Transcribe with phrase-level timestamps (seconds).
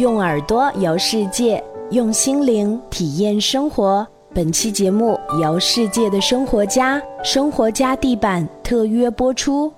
[0.00, 4.06] 用耳朵游世界，用心灵体验生活。
[4.32, 9.70] 本期节目由世界的生活家生活家地板特约播出。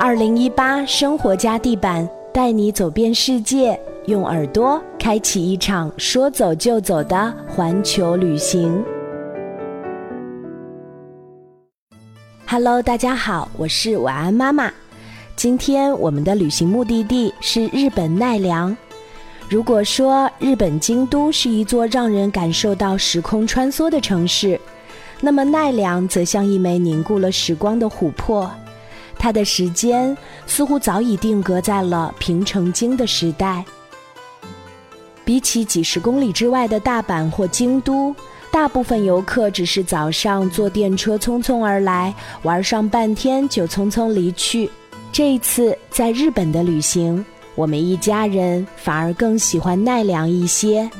[0.00, 8.82] 二零一八生活家地板带你走遍世界，用耳朵开启一场说走就走的环球旅行。
[12.46, 14.72] Hello，大家好，我是晚安妈妈。
[15.44, 18.74] 今天我们的旅行目的地是日本奈良。
[19.46, 24.58] 如果说日本京都是一座让人感受到时空穿梭的城市，
[25.20, 28.50] 那么奈良则像一枚凝固了时光的琥珀，
[29.18, 30.16] 它的时间
[30.46, 33.62] 似乎早已定格在了平城京的时代。
[35.26, 38.16] 比起几十公里之外的大阪或京都，
[38.50, 44.70] 大部分游客只是早上坐电车匆匆而来，玩上半天就匆匆离去。
[45.14, 50.90] 这一次在日本的旅行，我们一家人反而更喜欢奈良一些。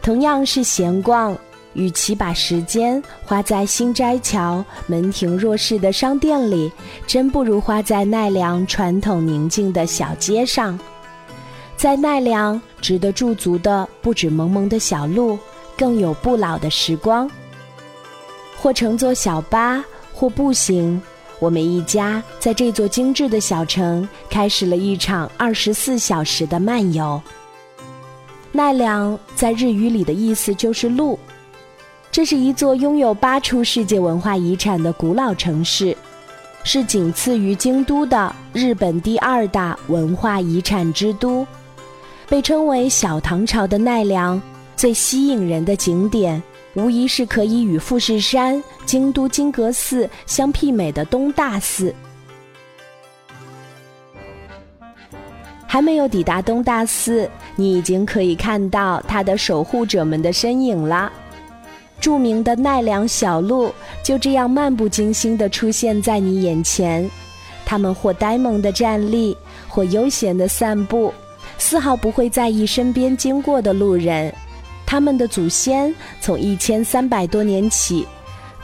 [0.00, 1.36] 同样是闲逛，
[1.72, 6.70] 与其把时间花在新斋桥门庭若市的商店里，
[7.08, 10.78] 真不如花在奈良传统宁静的小街上。
[11.76, 15.36] 在奈良，值得驻足的不止蒙蒙的小路，
[15.76, 17.28] 更有不老的时光。
[18.56, 21.02] 或乘坐小巴，或步行。
[21.40, 27.20] 我们一家在这座精致的小城开始了一场二十四小时的漫游。
[28.52, 31.18] 奈良在日语里的意思就是“路”，
[32.12, 35.96] 这是一座拥有八处世界文化遗产的古老城市，
[36.62, 41.46] 是仅次于京都的日本第二大文化遗产之都。
[42.28, 44.40] 被称为小唐朝的奈良，
[44.76, 46.42] 最吸引人的景点。
[46.74, 51.94] 无疑是可以与富士山、京都金阁寺相媲美的东大寺。
[55.66, 61.12] 还没有抵达东大寺，你已经可以看到它的守护者们的身影了。
[62.00, 67.08] 著名的奈良小路就这样漫不经心地出现在你眼前，
[67.64, 69.36] 他们或呆萌地站立，
[69.68, 71.12] 或悠闲地散步，
[71.58, 74.32] 丝毫不会在意身边经过的路人。
[74.90, 78.04] 他们的祖先从一千三百多年起，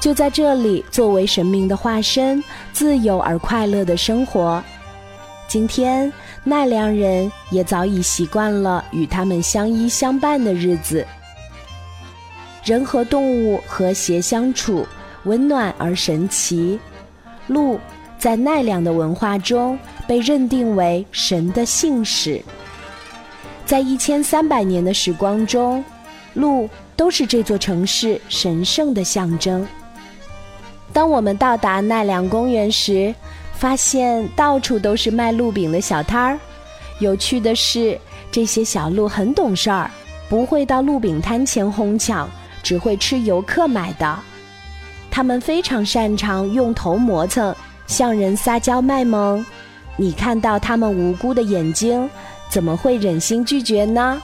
[0.00, 2.42] 就在这里作为神明的化身，
[2.72, 4.60] 自由而快乐的生活。
[5.46, 11.06] 今天奈良人也早已习惯了与他们相依相伴的日子。
[12.64, 14.84] 人和动物和谐相处，
[15.26, 16.76] 温暖而神奇。
[17.46, 17.78] 鹿
[18.18, 22.42] 在奈良的文化中被认定为神的信使。
[23.64, 25.84] 在一千三百年的时光中。
[26.36, 29.66] 鹿都是这座城市神圣的象征。
[30.92, 33.12] 当我们到达奈良公园时，
[33.54, 36.38] 发现到处都是卖鹿饼的小摊儿。
[37.00, 37.98] 有趣的是，
[38.30, 39.90] 这些小鹿很懂事儿，
[40.28, 42.28] 不会到鹿饼摊前哄抢，
[42.62, 44.18] 只会吃游客买的。
[45.10, 47.54] 它们非常擅长用头磨蹭，
[47.86, 49.44] 向人撒娇卖萌。
[49.96, 52.08] 你看到它们无辜的眼睛，
[52.50, 54.22] 怎么会忍心拒绝呢？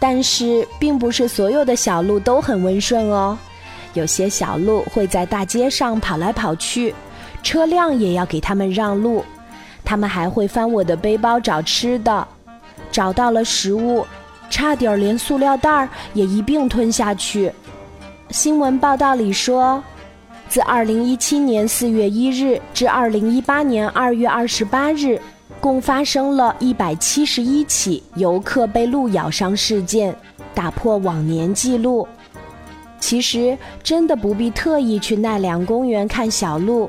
[0.00, 3.38] 但是，并不是所有的小鹿都很温顺哦。
[3.92, 6.94] 有些小鹿会在大街上跑来跑去，
[7.42, 9.22] 车辆也要给他们让路。
[9.84, 12.26] 他们还会翻我的背包找吃的，
[12.90, 14.06] 找到了食物，
[14.48, 17.52] 差点连塑料袋儿也一并吞下去。
[18.30, 19.82] 新闻报道里说，
[20.48, 25.20] 自2017年4月1日至2018年2月28日。
[25.60, 30.14] 共发生了一百七十一起游客被鹿咬伤事件，
[30.54, 32.08] 打破往年记录。
[32.98, 36.88] 其实真的不必特意去奈良公园看小鹿，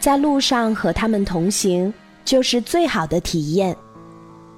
[0.00, 1.92] 在路上和他们同行
[2.24, 3.76] 就是最好的体验。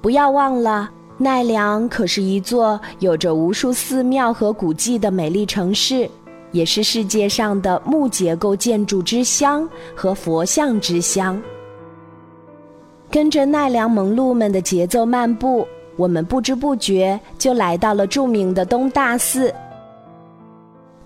[0.01, 0.89] 不要忘了，
[1.19, 6.09] 奈良可是一座有着无数寺庙和古迹的美丽城市，
[6.53, 11.41] 也是世界上的木结构建筑之乡和佛像之乡。
[13.11, 15.67] 跟着奈良萌鹿们的节奏漫步，
[15.97, 19.53] 我们不知不觉就来到了著名的东大寺。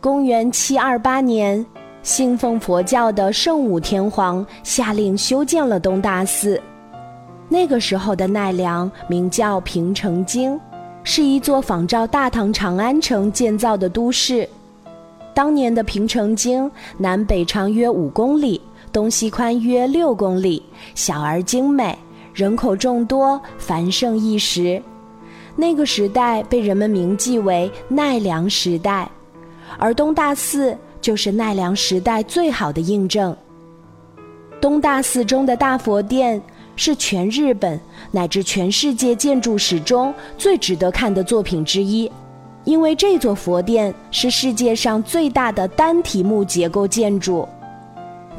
[0.02, 1.64] 公元七二八年，
[2.02, 6.60] 信奉佛教的圣武天皇下令修建了东大寺。
[7.48, 10.60] 那个时候的奈良名叫平城京，
[11.04, 14.46] 是一座仿照大唐长安城建造的都市。
[15.32, 18.60] 当年的平城京南北长约五公里。
[18.94, 20.62] 东西宽约六公里，
[20.94, 21.98] 小而精美，
[22.32, 24.80] 人口众多，繁盛一时。
[25.56, 29.10] 那个时代被人们铭记为奈良时代，
[29.78, 33.36] 而东大寺就是奈良时代最好的印证。
[34.60, 36.40] 东大寺中的大佛殿
[36.76, 37.78] 是全日本
[38.12, 42.08] 乃至全世界建筑史中最值得看的作品之一，
[42.62, 47.48] 因为这座佛殿是世界上最大的单体木结构建筑。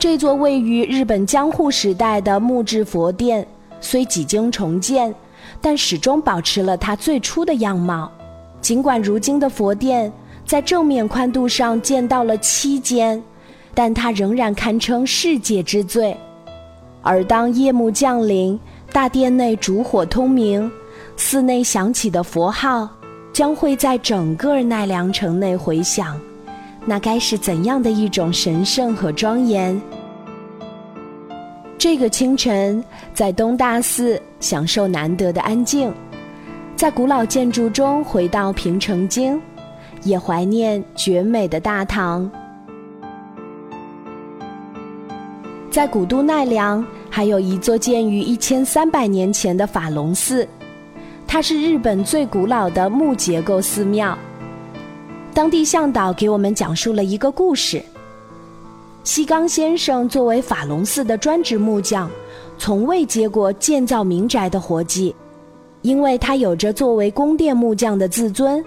[0.05, 3.43] 这座位于日本江户时代的木质佛殿，
[3.81, 5.11] 虽几经重建，
[5.59, 8.11] 但始终保持了它最初的样貌。
[8.61, 10.13] 尽管如今的佛殿
[10.45, 13.19] 在正面宽度上建到了七间，
[13.73, 16.15] 但它仍然堪称世界之最。
[17.01, 18.59] 而当夜幕降临，
[18.93, 20.71] 大殿内烛火通明，
[21.17, 22.87] 寺内响起的佛号
[23.33, 26.15] 将会在整个奈良城内回响，
[26.85, 29.81] 那该是怎样的一种神圣和庄严！
[31.77, 32.83] 这个清晨，
[33.13, 35.93] 在东大寺享受难得的安静，
[36.75, 39.39] 在古老建筑中回到平城京，
[40.03, 42.29] 也怀念绝美的大唐。
[45.69, 50.47] 在古都奈良，还有一座建于一千三百年前的法隆寺，
[51.27, 54.17] 它是日本最古老的木结构寺庙。
[55.33, 57.83] 当地向导给我们讲述了一个故事：
[59.05, 62.09] 西冈先生作为法隆寺的专职木匠，
[62.57, 65.15] 从未接过建造民宅的活计，
[65.83, 68.65] 因为他有着作为宫殿木匠的自尊。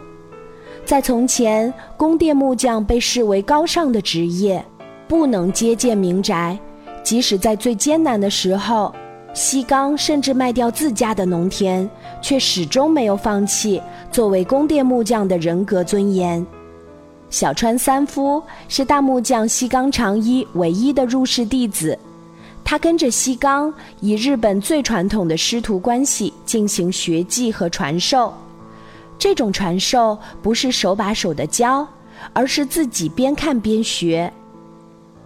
[0.85, 4.64] 在从前，宫殿木匠被视为高尚的职业，
[5.08, 6.56] 不能接建民宅。
[7.02, 8.94] 即使在最艰难的时候，
[9.34, 11.91] 西冈甚至卖掉自家的农田，
[12.23, 13.82] 却始终没有放弃
[14.12, 16.46] 作为宫殿木匠的人格尊严。
[17.31, 21.99] 小川三夫是大木匠西冈长一唯一的入室弟子，
[22.65, 28.33] 他跟着西冈以日本最传统的师徒关系进行学技和传授。
[29.19, 31.87] 这种传授不是手把手的教，
[32.33, 34.33] 而是自己边看边学。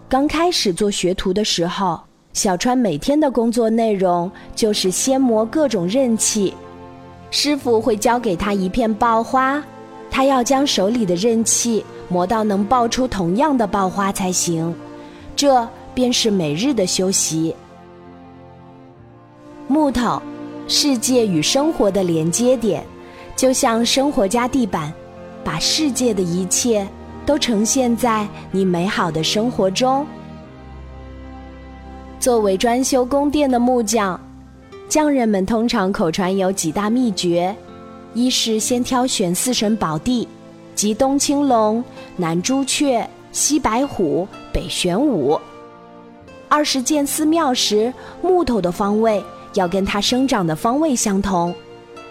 [0.09, 2.01] 刚开始做学徒的时候，
[2.33, 6.53] 小川每天的工作内容就是先磨各种刃器。
[7.31, 9.63] 师傅会教给他一片爆花，
[10.13, 14.73] 他要将手里的刃器磨到能爆出同样的爆花才行。
[15.35, 17.53] 这便是每日的修习。
[19.67, 20.23] 木头，
[20.69, 22.85] 世界与生活的连接点，
[23.35, 24.93] 就像生活家地板，
[25.43, 26.87] 把世界的一切。
[27.25, 30.05] 都呈现在你美好的生活中。
[32.19, 34.19] 作为专修宫殿的木匠，
[34.89, 37.55] 匠人们通常口传有几大秘诀：
[38.15, 40.29] 一是先挑选四神宝地，
[40.75, 41.83] 即东青龙、
[42.17, 45.41] 南朱雀、西白虎、北玄武；
[46.49, 49.25] 二是建寺庙时，木头的方位
[49.55, 51.55] 要跟它生长的方位相同，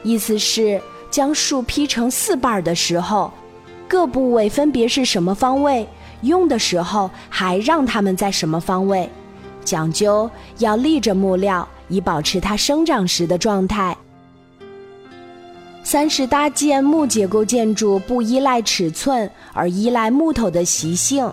[0.02, 0.82] 意思是
[1.12, 3.32] 将树劈成四瓣的时候。
[3.88, 5.88] 各部位分别是什么方位？
[6.22, 9.08] 用的时候还让它们在什么方位？
[9.64, 10.28] 讲究
[10.58, 13.96] 要立着木料，以保持它生长时的状态。
[15.92, 21.30] 三是搭建木结构建筑不依赖尺寸，而依赖木头的习性，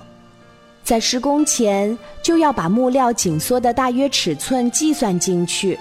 [0.82, 5.78] 在施工前就要把木料紧缩的大约尺寸计算进去，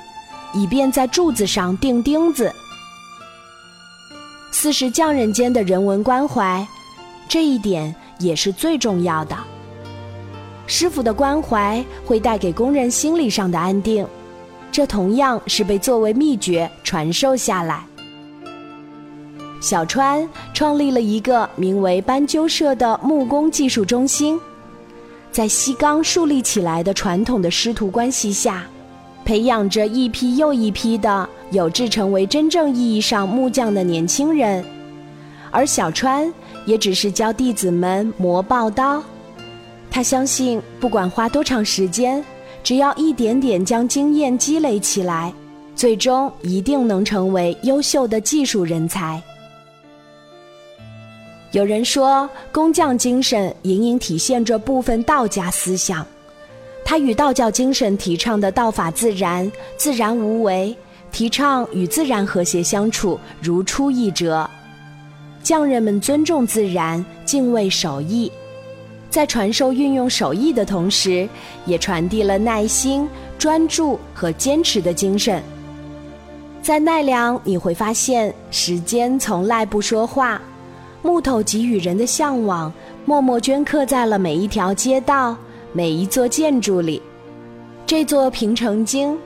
[0.54, 2.54] 以便在柱子上钉钉子。
[4.52, 6.64] 四是匠人间的人文关怀，
[7.28, 9.36] 这一点也是最重要的。
[10.68, 14.06] 师傅的关怀会带给工人心理上的安定，
[14.72, 17.84] 这同样是被作为秘诀传授下来。
[19.60, 24.40] 小川创立了一个名为斑鸠社的木工技术中心，
[25.32, 28.66] 在西冈树立起来的传统的师徒关系下。
[29.26, 34.64] 培养着一批又一批的有志成为真正意义上木匠的年轻人，
[35.52, 36.34] 而小川
[36.66, 39.04] 也只是教弟子们磨刨刀。
[39.92, 42.24] 他相信，不管花多长时间，
[42.64, 45.34] 只要一点点将经验积累起来，
[45.76, 49.22] 最终一定能成为优秀的技术人才。
[51.58, 56.06] 有人说，工匠精神隐隐体现着部分道家思想。
[56.86, 60.78] 他与道教精神提倡的“道法自然，自然无为”，
[61.12, 64.48] 提倡与自然和谐相处，如出一辙。
[65.42, 68.32] 匠人们尊重自然，敬畏手艺，
[69.10, 71.28] 在传授运用手艺的同时，
[71.66, 73.10] 也传递了耐心、
[73.40, 75.42] 专注和坚持的精神。
[76.62, 80.40] 在奈良，你会发现时间从来不说话，
[81.08, 82.70] 木头给予人的向往，
[83.06, 85.38] 默默镌刻在了每一条街道。
[85.72, 87.02] 每一座建筑里，
[87.86, 89.18] 这座平城京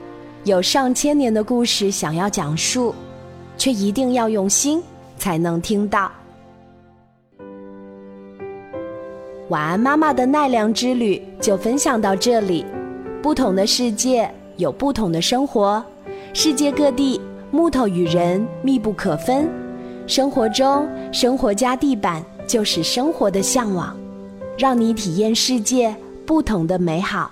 [0.44, 2.94] 有上千年的故事想要讲述，
[3.58, 4.80] 却一定要用心
[5.18, 6.12] 才能听到。
[9.50, 12.64] 晚安，妈妈的奈良之旅就分享到这里。
[13.24, 15.84] 不同的世界，有不同的生活。
[16.32, 17.20] 世界各地，
[17.50, 19.50] 木头与人密不可分。
[20.08, 23.96] 生活中，生活加地板就是生活的向往，
[24.58, 27.32] 让你体验世界不同的美好。